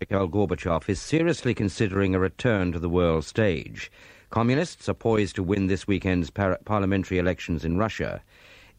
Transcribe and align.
Mikhail 0.00 0.28
Gorbachev 0.28 0.88
is 0.88 1.00
seriously 1.00 1.54
considering 1.54 2.14
a 2.14 2.20
return 2.20 2.70
to 2.70 2.78
the 2.78 2.88
world 2.88 3.24
stage. 3.24 3.90
Communists 4.30 4.88
are 4.88 4.94
poised 4.94 5.34
to 5.34 5.42
win 5.42 5.66
this 5.66 5.88
weekend's 5.88 6.30
par- 6.30 6.60
parliamentary 6.64 7.18
elections 7.18 7.64
in 7.64 7.78
Russia. 7.78 8.22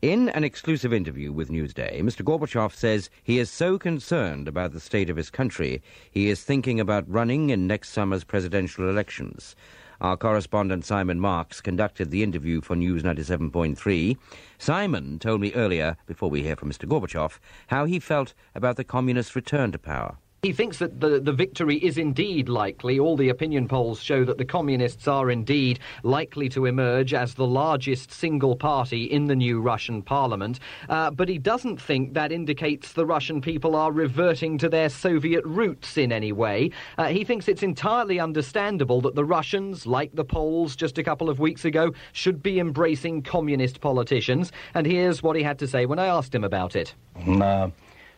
In 0.02 0.30
an 0.30 0.46
exclusive 0.46 0.94
interview 0.94 1.34
with 1.34 1.50
Newsday, 1.50 2.02
Mr. 2.02 2.24
Gorbachev 2.24 2.74
says 2.74 3.10
he 3.22 3.38
is 3.38 3.52
so 3.52 3.78
concerned 3.78 4.48
about 4.48 4.72
the 4.72 4.80
state 4.80 5.10
of 5.10 5.18
his 5.18 5.30
country, 5.30 5.82
he 6.10 6.30
is 6.30 6.42
thinking 6.42 6.80
about 6.80 7.04
running 7.12 7.50
in 7.50 7.68
next 7.68 7.90
summer's 7.90 8.24
presidential 8.24 8.90
elections. 8.90 9.58
Our 10.00 10.16
correspondent 10.16 10.86
Simon 10.86 11.20
Marks 11.20 11.60
conducted 11.60 12.12
the 12.12 12.24
interview 12.24 12.62
for 12.62 12.78
News 12.78 13.04
97.3. 13.04 14.16
Simon 14.58 15.20
told 15.20 15.42
me 15.42 15.54
earlier, 15.54 15.98
before 16.06 16.30
we 16.30 16.44
hear 16.44 16.56
from 16.56 16.72
Mr. 16.72 16.88
Gorbachev, 16.88 17.40
how 17.68 17.84
he 17.84 18.00
felt 18.00 18.34
about 18.56 18.78
the 18.78 18.86
communists' 18.86 19.36
return 19.36 19.74
to 19.74 19.78
power. 19.78 20.18
He 20.42 20.54
thinks 20.54 20.78
that 20.78 21.02
the, 21.02 21.20
the 21.20 21.34
victory 21.34 21.76
is 21.76 21.98
indeed 21.98 22.48
likely. 22.48 22.98
All 22.98 23.18
the 23.18 23.28
opinion 23.28 23.68
polls 23.68 24.02
show 24.02 24.24
that 24.24 24.38
the 24.38 24.46
communists 24.46 25.06
are 25.06 25.30
indeed 25.30 25.80
likely 26.04 26.48
to 26.50 26.66
emerge 26.66 27.14
as 27.14 27.34
the 27.34 27.46
largest 27.46 28.10
single 28.10 28.56
party 28.56 29.04
in 29.04 29.26
the 29.26 29.36
new 29.36 29.60
Russian 29.60 30.02
parliament. 30.02 30.62
Uh, 30.88 31.12
but 31.12 31.28
he 31.28 31.38
doesn't 31.38 31.82
think 31.82 32.14
that 32.14 32.32
indicates 32.32 32.94
the 32.94 33.06
Russian 33.06 33.42
people 33.42 33.76
are 33.76 33.92
reverting 33.92 34.58
to 34.60 34.70
their 34.70 34.88
Soviet 34.88 35.44
roots 35.44 35.98
in 35.98 36.14
any 36.14 36.32
way. 36.32 36.72
Uh, 36.98 37.08
he 37.08 37.26
thinks 37.26 37.50
it's 37.50 37.64
entirely 37.64 38.18
understandable 38.18 39.02
that 39.02 39.16
the 39.16 39.26
Russians, 39.26 39.86
like 39.86 40.16
the 40.16 40.24
Poles 40.24 40.74
just 40.74 40.98
a 40.98 41.04
couple 41.04 41.30
of 41.30 41.40
weeks 41.40 41.66
ago, 41.66 41.92
should 42.14 42.42
be 42.42 42.62
embracing 42.62 43.24
communist 43.24 43.82
politicians. 43.82 44.54
And 44.74 44.88
here's 44.88 45.22
what 45.22 45.36
he 45.36 45.44
had 45.44 45.60
to 45.60 45.68
say 45.68 45.86
when 45.86 46.00
I 46.00 46.06
asked 46.06 46.34
him 46.34 46.46
about 46.46 46.78
it. 46.78 46.94
На 47.26 47.74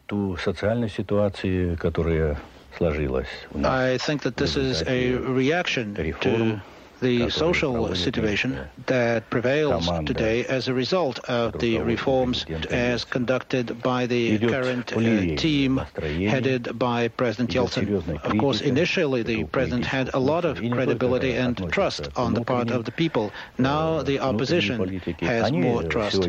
ту 0.07 0.37
социальную 0.37 0.89
ситуацию, 0.89 1.77
которая 1.77 2.37
сложилась. 2.77 3.29
I 3.55 3.99
think 3.99 4.23
that 4.23 4.37
this 4.37 4.57
is 4.57 4.83
a 4.87 5.15
reaction 5.17 5.95
to 6.21 6.61
the 7.01 7.29
social 7.31 7.95
situation 7.95 8.59
that 8.87 9.29
prevails 9.31 9.89
today 10.07 10.45
as 10.47 10.69
a 10.69 10.75
result 10.75 11.19
of 11.29 11.59
the 11.59 11.79
reforms 11.81 12.47
as 12.71 13.05
conducted 13.05 13.83
by 13.83 14.07
the 14.07 14.39
current 14.39 14.93
uh, 14.93 15.37
team 15.37 15.81
headed 15.97 16.79
by 16.79 17.09
President 17.09 17.51
Yeltsin. 17.51 18.19
Of 18.25 18.39
course, 18.39 18.61
initially 18.61 19.23
the 19.23 19.45
president 19.45 19.85
had 19.85 20.11
a 20.15 20.19
lot 20.19 20.45
of 20.45 20.59
credibility 20.59 21.33
and 21.33 21.71
trust 21.71 22.09
on 22.17 22.35
the 22.35 22.43
part 22.43 22.71
of 22.71 22.85
the 22.85 22.93
people. 22.93 23.33
Now 23.59 24.03
the 24.03 24.21
opposition 24.21 25.01
has 25.21 25.53
more 25.53 25.83
trust. 25.83 26.29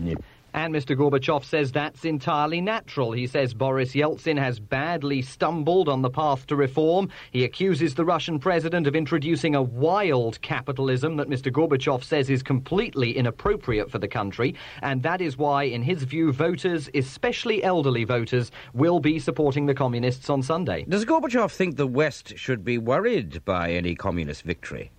And 0.55 0.75
Mr. 0.75 0.97
Gorbachev 0.97 1.45
says 1.45 1.73
that's 1.73 2.05
entirely 2.05 2.61
natural. 2.61 3.13
He 3.13 3.27
says 3.27 3.55
Boris 3.55 3.93
Yeltsin 3.93 4.39
has 4.39 4.61
badly 4.61 5.23
stumbled 5.23 5.89
on 5.89 6.03
the 6.03 6.11
path 6.11 6.47
to 6.49 6.57
reform. 6.57 7.09
He 7.31 7.45
accuses 7.45 7.95
the 7.95 8.05
Russian 8.05 8.39
president 8.39 8.87
of 8.87 8.95
introducing 8.95 9.55
a 9.55 9.63
wild 9.63 10.41
capitalism 10.43 11.17
that 11.17 11.29
Mr. 11.29 11.51
Gorbachev 11.51 12.05
says 12.05 12.29
is 12.29 12.43
completely 12.43 13.17
inappropriate 13.17 13.91
for 13.91 13.99
the 13.99 14.09
country. 14.09 14.55
And 14.83 15.03
that 15.03 15.21
is 15.21 15.39
why, 15.39 15.65
in 15.65 15.83
his 15.83 16.03
view, 16.03 16.33
voters, 16.33 16.91
especially 16.95 17.63
elderly 17.63 18.05
voters, 18.05 18.51
will 18.75 19.01
be 19.01 19.19
supporting 19.19 19.67
the 19.67 19.75
communists 19.75 20.29
on 20.29 20.43
Sunday. 20.43 20.85
Does 20.89 21.05
Gorbachev 21.05 21.51
think 21.51 21.77
the 21.77 21.87
West 21.87 22.37
should 22.37 22.65
be 22.65 22.79
worried 22.79 23.45
by 23.45 23.71
any 23.71 23.95
communist 23.95 24.43
victory? 24.43 24.91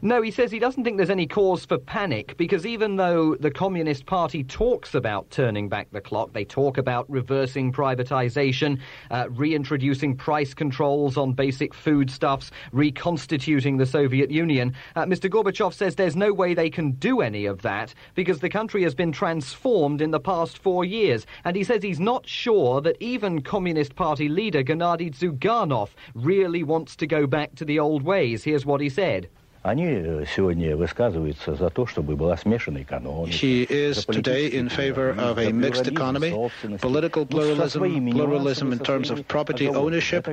No, 0.00 0.22
he 0.22 0.30
says 0.30 0.52
he 0.52 0.60
doesn't 0.60 0.84
think 0.84 0.96
there's 0.96 1.10
any 1.10 1.26
cause 1.26 1.64
for 1.64 1.76
panic 1.76 2.36
because 2.36 2.64
even 2.64 2.96
though 2.96 3.34
the 3.34 3.50
Communist 3.50 4.06
Party 4.06 4.44
talks 4.44 4.94
about 4.94 5.28
turning 5.30 5.68
back 5.68 5.90
the 5.90 6.00
clock, 6.00 6.32
they 6.32 6.44
talk 6.44 6.78
about 6.78 7.10
reversing 7.10 7.72
privatization, 7.72 8.78
uh, 9.10 9.26
reintroducing 9.30 10.16
price 10.16 10.54
controls 10.54 11.16
on 11.16 11.32
basic 11.32 11.74
foodstuffs, 11.74 12.52
reconstituting 12.72 13.76
the 13.76 13.86
Soviet 13.86 14.30
Union, 14.30 14.72
uh, 14.94 15.04
Mr. 15.04 15.28
Gorbachev 15.28 15.74
says 15.74 15.96
there's 15.96 16.14
no 16.16 16.32
way 16.32 16.54
they 16.54 16.70
can 16.70 16.92
do 16.92 17.20
any 17.20 17.46
of 17.46 17.62
that 17.62 17.92
because 18.14 18.38
the 18.38 18.48
country 18.48 18.84
has 18.84 18.94
been 18.94 19.10
transformed 19.10 20.00
in 20.00 20.12
the 20.12 20.20
past 20.20 20.58
four 20.58 20.84
years. 20.84 21.26
And 21.44 21.56
he 21.56 21.64
says 21.64 21.82
he's 21.82 22.00
not 22.00 22.28
sure 22.28 22.80
that 22.82 22.96
even 23.00 23.42
Communist 23.42 23.96
Party 23.96 24.28
leader 24.28 24.62
Gennady 24.62 25.12
Zyuganov 25.12 25.90
really 26.14 26.62
wants 26.62 26.94
to 26.96 27.06
go 27.06 27.26
back 27.26 27.56
to 27.56 27.64
the 27.64 27.80
old 27.80 28.02
ways. 28.02 28.44
Here's 28.44 28.64
what 28.64 28.80
he 28.80 28.88
said. 28.88 29.28
Они 29.67 30.25
сегодня 30.35 30.75
высказываются 30.75 31.55
за 31.55 31.69
то, 31.69 31.87
чтобы 31.87 32.17
была 32.17 32.35
смешанная 32.35 32.81
экономика. 32.81 33.31
He 33.31 33.65
is 33.69 34.05
today 34.05 34.49
in 34.49 34.67
favor 34.67 35.11
of 35.17 35.37
a 35.37 35.53
mixed 35.53 35.87
economy, 35.87 36.51
political 36.81 37.25
pluralism, 37.25 38.11
pluralism 38.11 38.73
in 38.73 38.79
terms 38.79 39.09
of 39.09 39.25
property 39.29 39.69
ownership. 39.69 40.27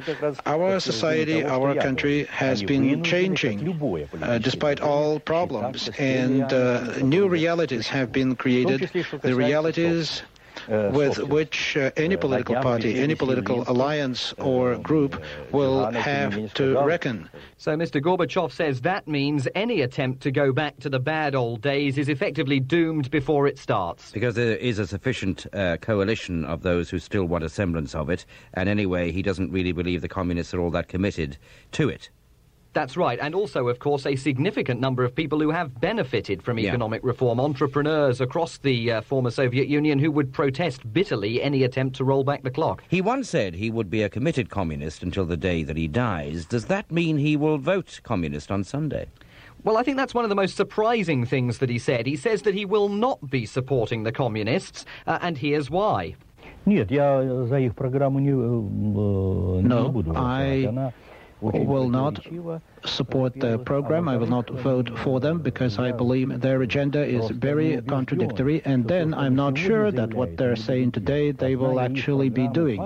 Our 0.45 0.81
society, 0.81 1.45
our 1.45 1.77
country 1.77 2.27
has 2.29 2.61
been 2.65 3.05
changing 3.05 3.81
uh, 4.21 4.39
despite 4.39 4.81
all 4.81 5.21
problems, 5.21 5.89
and 5.97 6.53
uh, 6.53 6.99
new 6.99 7.29
realities 7.29 7.87
have 7.87 8.11
been 8.11 8.35
created. 8.35 8.91
The 9.23 9.37
realities 9.37 10.23
with 10.68 11.20
which 11.20 11.78
uh, 11.78 11.92
any 11.98 12.18
political 12.18 12.56
party, 12.56 13.00
any 13.00 13.16
political 13.16 13.64
alliance 13.68 14.34
or 14.38 14.76
group 14.78 15.22
will 15.52 15.92
have 15.92 16.54
to 16.54 16.80
reckon. 16.84 17.30
So 17.58 17.76
Mr. 17.76 18.02
Gorbachev 18.02 18.52
says 18.52 18.82
that 18.82 19.08
means 19.08 19.48
any 19.56 19.82
attempt 19.82 20.22
to 20.24 20.32
go 20.32 20.52
back 20.52 20.78
to 20.80 20.90
the 20.90 21.00
bad 21.00 21.36
old 21.36 21.62
days 21.62 21.98
is 21.98 22.10
effectively 22.10 22.60
doomed 22.60 23.10
before 23.12 23.48
it 23.48 23.58
starts. 23.58 24.12
Because 24.12 24.36
there 24.36 24.58
is 24.58 24.80
a 24.80 24.88
sufficient 24.88 25.46
uh, 25.54 25.78
coalition 25.78 26.46
of 26.46 26.64
those 26.64 26.90
who 26.90 27.00
still 27.00 27.26
want 27.26 27.44
a 27.44 27.50
semblance 27.50 27.96
of 27.96 28.10
it, 28.10 28.26
and 28.54 28.70
anyway, 28.70 29.12
he 29.12 29.22
doesn't 29.22 29.52
really 29.52 29.72
believe 29.72 30.02
the 30.02 30.08
communists 30.08 30.54
are 30.54 30.60
all 30.60 30.72
that 30.72 30.88
committed 30.88 31.38
to 31.74 31.90
it. 31.90 32.10
That's 32.75 32.97
right. 32.97 33.19
And 33.21 33.35
also, 33.35 33.67
of 33.67 33.81
course, 33.81 34.07
a 34.07 34.15
significant 34.15 34.79
number 34.81 35.03
of 35.05 35.13
people 35.13 35.41
who 35.41 35.51
have 35.51 35.81
benefited 35.81 36.41
from 36.41 36.57
Yeah. 36.57 36.69
economic 36.69 37.01
reform, 37.03 37.41
entrepreneurs 37.41 38.21
across 38.21 38.59
the 38.59 38.93
uh, 38.93 39.01
former 39.01 39.31
Soviet 39.33 39.67
Union 39.67 39.99
who 39.99 40.13
would 40.13 40.33
protest 40.33 40.93
bitterly 40.93 41.43
any 41.43 41.65
attempt 41.65 41.97
to 41.97 42.05
roll 42.05 42.23
back 42.23 42.45
the 42.45 42.51
clock. 42.51 42.85
He 42.89 43.01
once 43.01 43.29
said 43.29 43.55
he 43.57 43.71
would 43.73 43.91
be 43.91 44.03
a 44.05 44.09
committed 44.09 44.51
communist 44.51 45.03
until 45.03 45.25
the 45.25 45.37
day 45.37 45.65
that 45.65 45.77
he 45.77 45.89
dies. 45.89 46.47
Does 46.47 46.67
that 46.67 46.89
mean 46.93 47.19
he 47.19 47.37
will 47.37 47.59
vote 47.59 47.99
communist 48.05 48.53
on 48.53 48.63
Sunday? 48.63 49.07
Well, 49.65 49.77
I 49.77 49.83
think 49.83 49.97
that's 49.97 50.15
one 50.15 50.25
of 50.25 50.29
the 50.31 50.37
most 50.37 50.55
surprising 50.57 51.27
things 51.27 51.59
that 51.59 51.69
he 51.71 51.79
said. 51.81 52.07
He 52.07 52.15
says 52.17 52.43
that 52.43 52.55
he 52.55 52.65
will 52.65 52.89
not 52.89 53.19
be 53.29 53.47
supporting 53.47 54.05
the 54.05 54.13
communists, 54.13 54.87
uh, 55.09 55.19
and 55.21 55.37
here's 55.37 55.71
why. 55.71 56.15
Нет, 56.67 56.91
я 56.93 57.47
за 57.47 57.59
их 57.59 57.75
программу 57.75 58.21
не, 58.21 58.31
э, 58.31 59.63
не 59.63 59.69
No, 59.69 59.89
буду 59.91 60.13
I 60.13 60.63
голосовать. 60.63 60.67
Она 60.67 60.87
очень 60.87 60.95
will 61.54 61.90
not 61.90 62.26
support 62.86 63.34
their 63.40 63.58
program. 63.58 64.08
I 64.08 64.18
will 64.18 64.28
not 64.28 64.50
vote 64.50 64.90
for 65.00 65.20
them 65.20 65.40
because 65.40 65.80
I 65.80 65.92
believe 65.92 66.42
their 66.42 66.62
agenda 66.62 67.04
is 67.04 67.30
very 67.32 67.82
contradictory. 67.82 68.62
And 68.66 68.88
then 68.88 69.14
I'm 69.14 69.36
not 69.36 69.58
sure 69.58 69.92
that 69.92 70.14
what 70.14 70.38
they're 70.38 70.56
saying 70.56 70.92
today 70.92 71.32
they 71.32 71.56
will 71.56 71.80
actually 71.80 72.30
be 72.30 72.48
doing. 72.48 72.82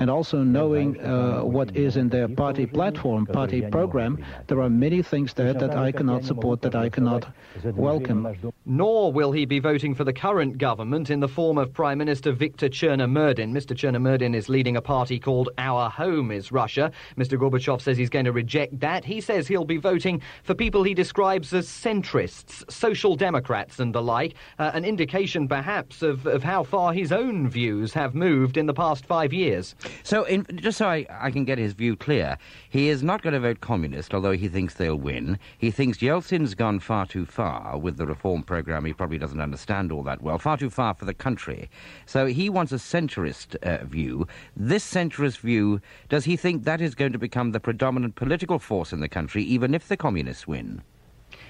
And 0.00 0.10
also 0.10 0.42
knowing 0.42 1.00
uh, 1.00 1.40
what 1.42 1.76
is 1.76 1.96
in 1.96 2.08
their 2.08 2.28
party 2.28 2.66
platform, 2.66 3.26
party 3.26 3.62
program, 3.62 4.24
there 4.46 4.60
are 4.60 4.70
many 4.70 5.02
things 5.02 5.34
there 5.34 5.54
that 5.54 5.76
I 5.76 5.92
cannot 5.92 6.24
support, 6.24 6.62
that 6.62 6.74
I 6.74 6.88
cannot 6.88 7.26
welcome. 7.64 8.52
Nor 8.66 9.12
will 9.12 9.32
he 9.32 9.44
be 9.44 9.58
voting 9.58 9.94
for 9.94 10.04
the 10.04 10.12
current 10.12 10.58
government 10.58 11.10
in 11.10 11.20
the 11.20 11.28
form 11.28 11.58
of 11.58 11.72
Prime 11.72 11.98
Minister 11.98 12.32
Viktor 12.32 12.68
Chernomyrdin. 12.68 13.52
Mr. 13.52 13.76
Chernomyrdin 13.76 14.34
is 14.34 14.48
leading 14.48 14.76
a 14.76 14.82
party 14.82 15.18
called 15.18 15.50
Our 15.58 15.90
Home 15.90 16.30
is 16.30 16.50
Russia. 16.52 16.90
Mr. 17.16 17.38
Gorbachev 17.38 17.80
says 17.80 17.96
he's 17.96 18.03
going 18.10 18.24
to 18.24 18.32
reject 18.32 18.80
that. 18.80 19.04
He 19.04 19.20
says 19.20 19.46
he'll 19.46 19.64
be 19.64 19.76
voting 19.76 20.20
for 20.42 20.54
people 20.54 20.82
he 20.82 20.94
describes 20.94 21.52
as 21.52 21.68
centrists, 21.68 22.70
social 22.70 23.16
democrats, 23.16 23.80
and 23.80 23.94
the 23.94 24.02
like, 24.02 24.34
uh, 24.58 24.70
an 24.74 24.84
indication 24.84 25.48
perhaps 25.48 26.02
of, 26.02 26.26
of 26.26 26.42
how 26.42 26.62
far 26.62 26.92
his 26.92 27.12
own 27.12 27.48
views 27.48 27.92
have 27.92 28.14
moved 28.14 28.56
in 28.56 28.66
the 28.66 28.74
past 28.74 29.06
five 29.06 29.32
years. 29.32 29.74
So, 30.02 30.24
in, 30.24 30.46
just 30.56 30.78
so 30.78 30.86
I, 30.86 31.06
I 31.10 31.30
can 31.30 31.44
get 31.44 31.58
his 31.58 31.72
view 31.72 31.96
clear, 31.96 32.36
he 32.70 32.88
is 32.88 33.02
not 33.02 33.22
going 33.22 33.34
to 33.34 33.40
vote 33.40 33.60
communist, 33.60 34.14
although 34.14 34.32
he 34.32 34.48
thinks 34.48 34.74
they'll 34.74 34.96
win. 34.96 35.38
He 35.58 35.70
thinks 35.70 35.98
Yeltsin's 35.98 36.54
gone 36.54 36.80
far 36.80 37.06
too 37.06 37.26
far 37.26 37.78
with 37.78 37.96
the 37.96 38.06
reform 38.06 38.42
program. 38.42 38.84
He 38.84 38.92
probably 38.92 39.18
doesn't 39.18 39.40
understand 39.40 39.92
all 39.92 40.02
that 40.02 40.22
well. 40.22 40.38
Far 40.38 40.56
too 40.56 40.70
far 40.70 40.94
for 40.94 41.04
the 41.04 41.14
country. 41.14 41.70
So 42.06 42.26
he 42.26 42.50
wants 42.50 42.72
a 42.72 42.76
centrist 42.76 43.56
uh, 43.62 43.84
view. 43.84 44.26
This 44.56 44.84
centrist 44.90 45.38
view, 45.38 45.80
does 46.08 46.24
he 46.24 46.36
think 46.36 46.64
that 46.64 46.80
is 46.80 46.94
going 46.94 47.12
to 47.12 47.18
become 47.18 47.52
the 47.52 47.60
predominant 47.60 47.83
political 48.14 48.58
force 48.58 48.92
in 48.92 49.00
the 49.00 49.08
country, 49.08 49.42
even 49.42 49.74
if 49.74 49.88
the 49.88 49.96
communists 49.96 50.46
win? 50.46 50.82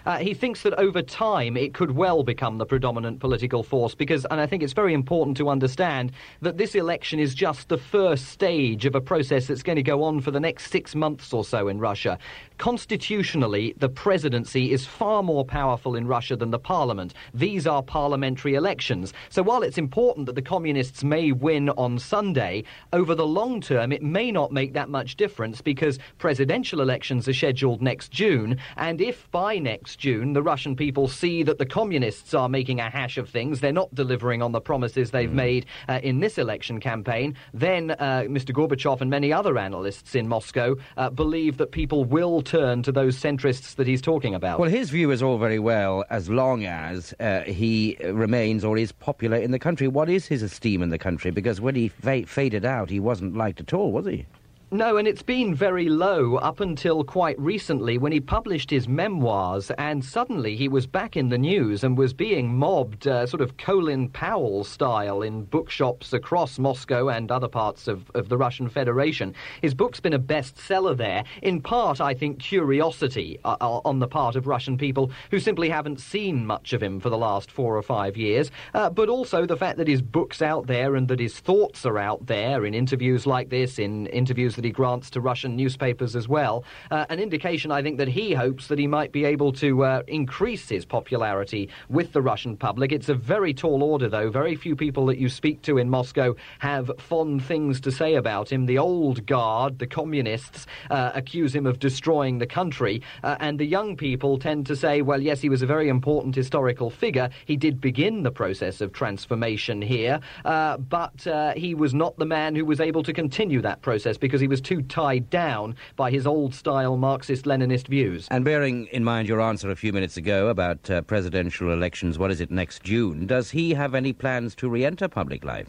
Uh, 0.07 0.19
he 0.19 0.35
thinks 0.35 0.63
that 0.63 0.75
over 0.75 1.01
time 1.01 1.57
it 1.57 1.73
could 1.73 1.93
well 1.93 2.23
become 2.23 2.59
the 2.59 2.67
predominant 2.67 3.21
political 3.21 3.63
force 3.63 3.95
because, 3.95 4.27
and 4.31 4.39
I 4.41 4.47
think 4.47 4.63
it's 4.63 4.75
very 4.75 4.93
important 4.93 5.37
to 5.39 5.49
understand 5.49 6.13
that 6.43 6.59
this 6.59 6.75
election 6.75 7.19
is 7.19 7.35
just 7.35 7.69
the 7.71 7.79
first 7.79 8.27
stage 8.27 8.85
of 8.85 8.95
a 8.95 9.01
process 9.01 9.47
that's 9.47 9.63
going 9.63 9.77
to 9.77 9.83
go 9.83 10.03
on 10.03 10.21
for 10.21 10.31
the 10.31 10.41
next 10.41 10.71
six 10.71 10.95
months 10.95 11.33
or 11.33 11.43
so 11.43 11.69
in 11.69 11.81
Russia. 11.81 12.19
Constitutionally, 12.59 13.75
the 13.79 13.89
presidency 13.89 14.73
is 14.73 14.85
far 14.85 15.23
more 15.23 15.45
powerful 15.45 15.97
in 15.97 16.07
Russia 16.07 16.37
than 16.37 16.51
the 16.51 16.59
parliament. 16.59 17.15
These 17.33 17.67
are 17.67 17.83
parliamentary 17.83 18.55
elections. 18.55 19.15
So 19.31 19.43
while 19.43 19.63
it's 19.63 19.79
important 19.79 20.27
that 20.27 20.35
the 20.35 20.43
communists 20.43 21.03
may 21.03 21.33
win 21.33 21.71
on 21.71 21.99
Sunday, 21.99 22.65
over 22.93 23.15
the 23.15 23.27
long 23.27 23.61
term 23.61 23.91
it 23.91 24.03
may 24.03 24.31
not 24.31 24.53
make 24.53 24.75
that 24.75 24.91
much 24.91 25.17
difference 25.17 25.63
because 25.63 25.99
presidential 26.19 26.83
elections 26.83 27.27
are 27.27 27.33
scheduled 27.33 27.81
next 27.81 28.11
June, 28.11 28.59
and 28.77 29.01
if 29.01 29.31
by 29.31 29.59
next 29.59 29.94
June 29.97 30.33
the 30.33 30.43
Russian 30.43 30.77
people 30.77 31.09
see 31.09 31.43
that 31.43 31.59
the 31.59 31.67
communists 31.67 32.35
are 32.35 32.49
making 32.49 32.81
a 32.81 32.91
hash 32.91 33.19
of 33.19 33.29
things, 33.29 33.61
they're 33.61 33.73
not 33.73 33.95
delivering 33.95 34.43
on 34.43 34.53
the 34.53 34.61
promises 34.61 35.11
they've 35.11 35.31
mm. 35.31 35.35
made 35.35 35.67
uh, 35.89 36.01
in 36.03 36.21
this 36.21 36.39
election 36.39 36.81
campaign, 36.81 37.37
then 37.53 37.93
uh, 37.93 38.25
Mr. 38.27 38.55
Gorbachev 38.55 39.01
and 39.01 39.11
many 39.11 39.33
other 39.33 39.59
analysts 39.59 40.15
in 40.15 40.29
Moscow 40.29 40.77
uh, 40.97 41.11
believe 41.11 41.57
that 41.57 41.73
people 41.73 42.05
will 42.05 42.43
turn 42.43 42.83
to 42.83 42.93
those 42.93 43.19
centrists 43.19 43.75
that 43.77 43.87
he's 43.87 44.03
talking 44.03 44.35
about. 44.35 44.59
Well, 44.59 44.71
his 44.71 44.91
view 44.91 45.11
is 45.11 45.23
all 45.23 45.39
very 45.39 45.59
well 45.59 46.05
as 46.11 46.29
long 46.29 46.65
as 46.65 47.15
uh, 47.21 47.41
he 47.43 47.97
remains 48.05 48.65
or 48.65 48.77
is 48.77 48.93
popular 48.93 49.37
in 49.37 49.51
the 49.51 49.59
country. 49.59 49.89
What 49.89 50.09
is 50.09 50.27
his 50.27 50.43
esteem 50.43 50.83
in 50.83 50.91
the 50.91 50.99
country? 50.99 51.31
Because 51.31 51.61
when 51.61 51.75
he 51.75 51.89
fa- 51.89 52.27
faded 52.27 52.65
out, 52.65 52.91
he 52.91 53.01
wasn't 53.01 53.37
liked 53.37 53.61
at 53.61 53.73
all, 53.73 53.93
was 53.93 54.07
he? 54.07 54.27
No, 54.75 54.97
and 54.97 55.07
it's 55.07 55.23
been 55.23 55.55
very 55.55 55.89
low 55.89 56.35
up 56.35 56.59
until 56.59 57.05
quite 57.05 57.39
recently 57.39 57.97
when 57.97 58.11
he 58.11 58.19
published 58.19 58.69
his 58.71 58.89
memoirs, 58.89 59.71
and 59.79 60.05
suddenly 60.05 60.57
he 60.57 60.67
was 60.67 60.85
back 60.85 61.17
in 61.17 61.29
the 61.29 61.39
news 61.39 61.85
and 61.85 61.97
was 61.97 62.13
being 62.13 62.53
mobbed, 62.53 63.07
uh, 63.07 63.25
sort 63.25 63.41
of 63.41 63.57
Colin 63.57 64.09
Powell 64.09 64.65
style, 64.65 65.23
in 65.23 65.45
bookshops 65.45 66.13
across 66.13 66.59
Moscow 66.59 67.09
and 67.09 67.31
other 67.31 67.47
parts 67.47 67.87
of, 67.87 68.11
of 68.17 68.29
the 68.29 68.37
Russian 68.37 68.69
Federation. 68.69 69.33
His 69.63 69.75
book's 69.75 70.01
been 70.01 70.13
a 70.13 70.19
bestseller 70.19 70.97
there, 70.97 71.23
in 71.43 71.61
part, 71.61 72.01
I 72.01 72.13
think, 72.13 72.41
curiosity 72.41 73.39
uh, 73.45 73.57
uh, 73.61 73.81
on 73.85 74.01
the 74.01 74.09
part 74.09 74.35
of 74.35 74.49
Russian 74.49 74.77
people 74.77 75.13
who 75.31 75.39
simply 75.39 75.69
haven't 75.69 76.01
seen 76.01 76.45
much 76.45 76.73
of 76.73 76.83
him 76.83 76.99
for 76.99 77.11
the 77.11 77.17
last 77.17 77.49
four 77.49 77.77
or 77.77 77.83
five 77.85 78.17
years, 78.17 78.51
uh, 78.75 78.91
but 78.91 79.09
also 79.09 79.47
the 79.47 79.57
fact 79.57 79.79
that 79.79 79.87
his 79.87 80.03
book's 80.03 80.43
out 80.43 80.67
there 80.67 80.97
and 80.97 81.07
that 81.07 81.21
his 81.21 81.39
thoughts 81.39 81.87
are 81.87 81.99
out 81.99 82.27
there 82.27 82.67
in 82.67 82.75
interviews 82.75 83.25
like 83.25 83.51
this, 83.51 83.79
in 83.79 84.09
interviews 84.09 84.57
that 84.57 84.64
that 84.65 84.69
he 84.69 84.73
grants 84.73 85.11
to 85.11 85.21
Russian 85.21 85.57
newspapers 85.57 86.17
as 86.17 86.27
well. 86.27 86.65
Uh, 86.91 87.05
an 87.11 87.21
indication, 87.21 87.71
I 87.71 87.83
think, 87.83 87.99
that 87.99 88.09
he 88.09 88.33
hopes 88.33 88.69
that 88.69 88.79
he 88.79 88.87
might 88.87 89.13
be 89.13 89.27
able 89.27 89.53
to 89.53 89.85
uh, 89.85 90.03
increase 90.09 90.71
his 90.71 90.87
popularity 90.87 91.69
with 91.91 92.15
the 92.15 92.23
Russian 92.23 92.57
public. 92.57 92.91
It's 92.91 93.11
a 93.11 93.15
very 93.15 93.53
tall 93.53 93.83
order, 93.83 94.09
though. 94.09 94.31
Very 94.31 94.57
few 94.57 94.75
people 94.75 95.05
that 95.07 95.19
you 95.19 95.29
speak 95.29 95.61
to 95.63 95.77
in 95.77 95.91
Moscow 95.91 96.35
have 96.61 96.91
fond 96.99 97.45
things 97.45 97.79
to 97.83 97.93
say 97.93 98.15
about 98.15 98.51
him. 98.51 98.65
The 98.65 98.79
old 98.79 99.27
guard, 99.27 99.79
the 99.79 99.87
communists, 99.87 100.67
uh, 100.91 101.11
accuse 101.15 101.55
him 101.55 101.67
of 101.67 101.79
destroying 101.79 102.39
the 102.39 102.47
country, 102.47 103.03
uh, 103.23 103.37
and 103.41 103.61
the 103.61 103.67
young 103.67 103.99
people 103.99 104.39
tend 104.39 104.65
to 104.67 104.77
say, 104.77 105.03
well, 105.03 105.21
yes, 105.21 105.43
he 105.43 105.51
was 105.51 105.61
a 105.61 105.67
very 105.67 105.91
important 105.91 106.35
historical 106.35 106.89
figure. 106.89 107.29
He 107.45 107.59
did 107.59 107.83
begin 107.83 108.23
the 108.23 108.31
process 108.31 108.81
of 108.81 108.95
transformation 108.95 109.83
here, 109.83 110.21
uh, 110.47 110.79
but 110.79 111.27
uh, 111.27 111.53
he 111.55 111.75
was 111.75 111.93
not 111.93 112.17
the 112.19 112.25
man 112.25 112.57
who 112.57 112.65
was 112.65 112.81
able 112.81 113.03
to 113.03 113.13
continue 113.13 113.61
that 113.61 113.83
process 113.83 114.17
because 114.17 114.41
he 114.41 114.54
was 114.55 114.61
too 114.61 114.83
tied 114.83 115.29
down 115.31 115.75
by 115.97 116.13
his 116.13 116.29
old 116.29 116.55
style 116.55 116.97
Marxist 116.97 117.45
Leninist 117.45 117.89
views. 117.89 118.29
And 118.31 118.45
bearing 118.45 118.87
in 118.93 119.03
mind 119.03 119.27
your 119.27 119.41
answer 119.41 119.69
a 119.69 119.75
few 119.75 119.93
minutes 119.93 120.17
ago 120.17 120.47
about 120.47 120.89
uh, 120.89 121.03
presidential 121.03 121.73
elections, 121.73 122.21
what 122.21 122.31
is 122.31 122.41
it, 122.41 122.53
next 122.53 122.85
June, 122.85 123.27
does 123.27 123.51
he 123.51 123.75
have 123.75 123.97
any 123.97 124.13
plans 124.13 124.55
to 124.55 124.69
re 124.69 124.85
enter 124.85 125.09
public 125.09 125.45
life? 125.45 125.67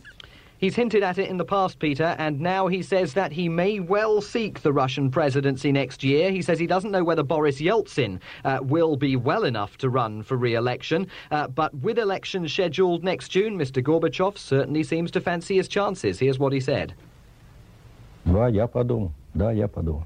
He's 0.59 0.75
hinted 0.75 1.01
at 1.01 1.17
it 1.17 1.31
in 1.31 1.37
the 1.37 1.45
past, 1.45 1.79
Peter, 1.79 2.15
and 2.19 2.39
now 2.39 2.67
he 2.67 2.83
says 2.83 3.15
that 3.15 3.31
he 3.31 3.49
may 3.49 3.79
well 3.79 4.21
seek 4.21 4.61
the 4.61 4.71
Russian 4.71 5.09
presidency 5.09 5.71
next 5.71 6.03
year. 6.03 6.29
He 6.29 6.43
says 6.43 6.59
he 6.59 6.67
doesn't 6.67 6.91
know 6.91 7.03
whether 7.03 7.23
Boris 7.23 7.59
Yeltsin 7.59 8.19
uh, 8.43 8.59
will 8.61 8.97
be 8.97 9.15
well 9.15 9.45
enough 9.45 9.77
to 9.77 9.89
run 9.89 10.21
for 10.21 10.37
re 10.37 10.53
election, 10.53 11.07
uh, 11.31 11.47
but 11.47 11.73
with 11.73 11.97
elections 11.97 12.53
scheduled 12.53 13.03
next 13.03 13.29
June, 13.29 13.57
Mr. 13.57 13.81
Gorbachev 13.81 14.37
certainly 14.37 14.83
seems 14.83 15.09
to 15.09 15.21
fancy 15.21 15.55
his 15.55 15.67
chances. 15.67 16.19
Here's 16.19 16.37
what 16.37 16.53
he 16.53 16.59
said. 16.59 16.93
Да, 18.24 18.48
я 18.48 18.66
подумал. 18.66 19.12
Да, 19.34 19.52
я 19.52 19.68
подумал. 19.68 20.04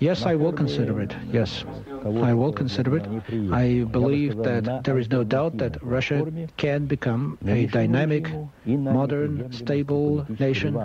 Yes, 0.00 0.26
I 0.26 0.34
will 0.34 0.52
consider 0.52 1.00
it. 1.00 1.14
Yes, 1.32 1.64
I 2.04 2.34
will 2.34 2.52
consider 2.52 2.96
it. 2.96 3.06
I 3.52 3.84
believe 3.84 4.36
that 4.42 4.82
there 4.82 4.98
is 4.98 5.08
no 5.08 5.22
doubt 5.22 5.58
that 5.58 5.80
Russia 5.80 6.26
can 6.56 6.86
become 6.86 7.38
a 7.46 7.66
dynamic, 7.66 8.28
modern, 8.66 9.52
stable 9.52 10.26
nation 10.40 10.76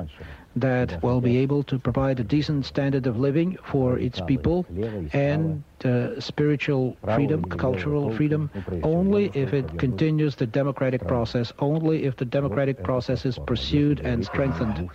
that 0.56 1.02
will 1.02 1.20
be 1.20 1.38
able 1.38 1.62
to 1.64 1.78
provide 1.78 2.20
a 2.20 2.24
decent 2.24 2.66
standard 2.66 3.06
of 3.06 3.18
living 3.18 3.56
for 3.64 3.98
its 3.98 4.20
people 4.20 4.66
and 5.12 5.62
uh, 5.84 6.20
spiritual 6.20 6.96
freedom, 7.04 7.44
cultural 7.44 8.14
freedom, 8.14 8.50
only 8.82 9.30
if 9.34 9.52
it 9.52 9.78
continues 9.78 10.36
the 10.36 10.46
democratic 10.46 11.06
process, 11.06 11.52
only 11.58 12.04
if 12.04 12.16
the 12.16 12.24
democratic 12.24 12.82
process 12.82 13.24
is 13.24 13.38
pursued 13.46 14.00
and 14.00 14.24
strengthened. 14.24 14.88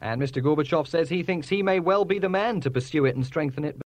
And 0.00 0.20
Mr. 0.20 0.42
Gorbachev 0.42 0.86
says 0.86 1.08
he 1.08 1.22
thinks 1.22 1.48
he 1.48 1.62
may 1.62 1.80
well 1.80 2.04
be 2.04 2.18
the 2.18 2.28
man 2.28 2.60
to 2.60 2.70
pursue 2.70 3.06
it 3.06 3.14
and 3.14 3.24
strengthen 3.24 3.64
it. 3.64 3.80